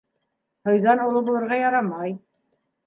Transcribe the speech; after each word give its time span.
Һыйҙан 0.69 1.03
оло 1.05 1.23
булырға 1.29 1.61
ярамай. 1.63 2.21